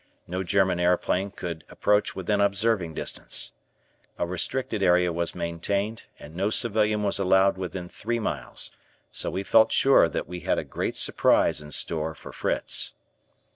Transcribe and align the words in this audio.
No 0.25 0.41
German 0.43 0.79
aeroplane 0.79 1.29
could 1.29 1.63
approach 1.69 2.15
within 2.15 2.41
observing 2.41 2.95
distance. 2.95 3.51
A 4.17 4.25
restricted 4.25 4.81
area 4.81 5.13
was 5.13 5.35
maintained 5.35 6.07
and 6.17 6.33
no 6.35 6.49
civilian 6.49 7.03
was 7.03 7.19
allowed 7.19 7.55
within 7.55 7.87
three 7.87 8.17
miles, 8.17 8.71
so 9.11 9.29
we 9.29 9.43
felt 9.43 9.71
sure 9.71 10.09
that 10.09 10.27
we 10.27 10.39
had 10.39 10.57
a 10.57 10.63
great 10.63 10.97
surprise 10.97 11.61
in 11.61 11.71
store 11.71 12.15
for 12.15 12.31
Fritz. 12.31 12.95